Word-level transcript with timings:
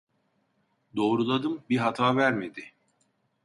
Doğruladım 0.95 1.63
bi 1.69 1.77
hata 1.77 2.15
vermedi 2.15 2.73